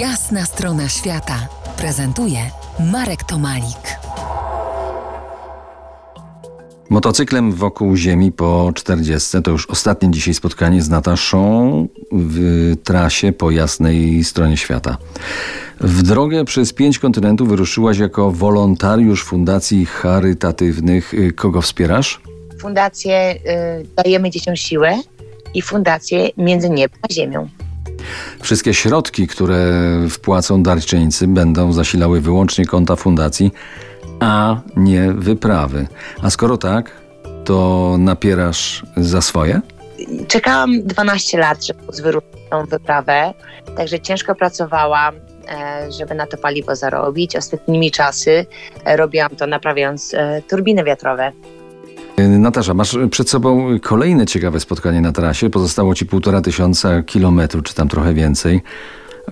[0.00, 2.38] Jasna strona świata prezentuje
[2.92, 3.98] Marek Tomalik.
[6.90, 9.42] Motocyklem wokół Ziemi po 40.
[9.42, 14.96] To już ostatnie dzisiaj spotkanie z Nataszą w trasie po jasnej stronie świata.
[15.80, 21.14] W drogę przez pięć kontynentów wyruszyłaś jako wolontariusz fundacji charytatywnych.
[21.36, 22.20] Kogo wspierasz?
[22.60, 25.00] Fundację y, Dajemy Dzieciom Siłę
[25.54, 27.48] i Fundację Między Niebem a Ziemią.
[28.40, 29.72] Wszystkie środki, które
[30.10, 33.52] wpłacą darczyńcy, będą zasilały wyłącznie konta fundacji,
[34.20, 35.86] a nie wyprawy.
[36.22, 36.90] A skoro tak,
[37.44, 39.60] to napierasz za swoje?
[40.28, 43.34] Czekałam 12 lat, żeby wyruszyć tą wyprawę,
[43.76, 45.14] także ciężko pracowałam,
[45.48, 47.36] e, żeby na to paliwo zarobić.
[47.36, 48.46] Ostatnimi czasy
[48.84, 51.32] e, robiłam to naprawiając e, turbiny wiatrowe.
[52.18, 55.50] Natasza, masz przed sobą kolejne ciekawe spotkanie na trasie.
[55.50, 58.62] Pozostało ci półtora tysiąca kilometrów, czy tam trochę więcej.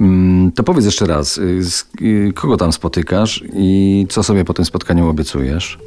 [0.00, 1.60] Mm, to powiedz jeszcze raz, y,
[2.02, 5.78] y, kogo tam spotykasz i co sobie po tym spotkaniu obiecujesz?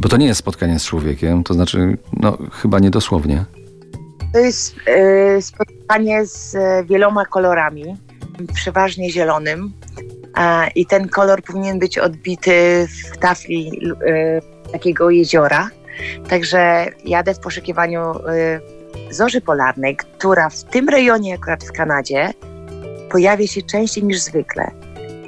[0.00, 3.44] Bo to nie jest spotkanie z człowiekiem, to znaczy, no chyba niedosłownie.
[4.32, 6.56] To jest e, spotkanie z
[6.86, 7.96] wieloma kolorami,
[8.54, 9.72] przeważnie zielonym.
[10.34, 13.70] A, I ten kolor powinien być odbity w tafli
[14.72, 15.70] takiego jeziora.
[16.28, 18.60] Także jadę w poszukiwaniu e,
[19.10, 22.30] zorzy polarnej, która w tym rejonie, akurat w Kanadzie,
[23.10, 24.70] pojawia się częściej niż zwykle.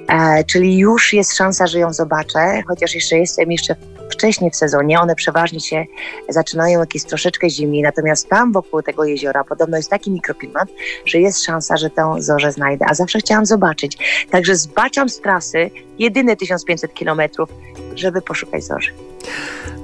[0.08, 3.76] E, czyli już jest szansa, że ją zobaczę, chociaż jeszcze jestem jeszcze
[4.10, 5.00] wcześniej w sezonie.
[5.00, 5.84] One przeważnie się
[6.28, 10.68] zaczynają jak jest troszeczkę zimniej, natomiast tam wokół tego jeziora podobno jest taki mikroklimat,
[11.06, 13.98] że jest szansa, że tę zorzę znajdę, a zawsze chciałam zobaczyć.
[14.30, 17.48] Także zbaczam z trasy jedyne 1500 kilometrów,
[17.96, 18.90] żeby poszukać zorzy.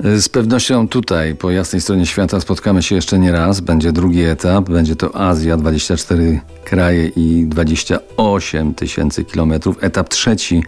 [0.01, 3.61] Z pewnością tutaj, po jasnej stronie świata, spotkamy się jeszcze nie raz.
[3.61, 9.77] Będzie drugi etap, będzie to Azja, 24 kraje i 28 tysięcy kilometrów.
[9.81, 10.63] Etap trzeci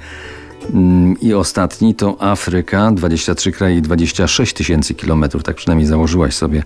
[0.74, 5.42] mm, i ostatni to Afryka, 23 kraje i 26 tysięcy kilometrów.
[5.42, 6.62] Tak przynajmniej założyłaś sobie.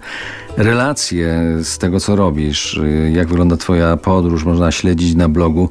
[0.56, 2.80] Relacje z tego, co robisz,
[3.12, 5.68] jak wygląda Twoja podróż, można śledzić na blogu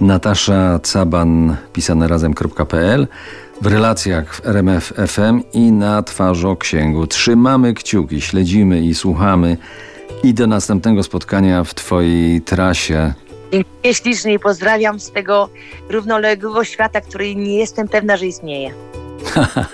[0.00, 3.06] Natasza Caban, pisane razem.pl
[3.64, 7.06] w relacjach w RMF FM i na twarzoksięgu.
[7.06, 9.56] Trzymamy kciuki, śledzimy i słuchamy.
[10.22, 13.14] I do następnego spotkania w Twojej trasie.
[13.52, 15.48] Dziękuję ślicznie i pozdrawiam z tego
[15.88, 18.70] równoległego świata, który nie jestem pewna, że istnieje.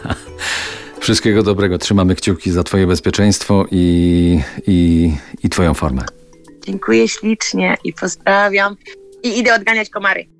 [1.01, 1.79] Wszystkiego dobrego.
[1.79, 5.13] Trzymamy kciuki za Twoje bezpieczeństwo i, i,
[5.43, 6.03] i Twoją formę.
[6.67, 8.77] Dziękuję ślicznie i pozdrawiam.
[9.23, 10.40] I idę odganiać komary.